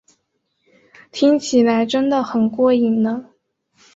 [1.11, 3.29] 听起来真得很过瘾呢